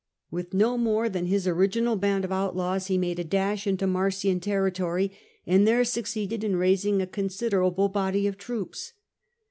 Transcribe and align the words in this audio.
With 0.31 0.55
no 0.55 0.79
more 0.79 1.09
than 1.09 1.25
his 1.27 1.43
CHAEACTER 1.45 1.51
OF 1.51 1.57
CRASSUS 1.57 1.81
167 1.85 1.89
original 1.91 1.95
band 1.95 2.25
of 2.25 2.31
outlaws, 2.31 2.87
he 2.87 2.97
mad© 2.97 3.19
a 3.19 3.23
dash 3.23 3.67
into 3.67 3.85
the 3.85 3.91
Marsian 3.91 4.39
territory, 4.41 5.11
and 5.45 5.67
there 5.67 5.85
succeeded 5.85 6.43
in 6.43 6.55
raising 6.55 7.03
a 7.03 7.05
con 7.05 7.27
siderable 7.27 7.93
body 7.93 8.25
of 8.25 8.39
troops. 8.39 8.93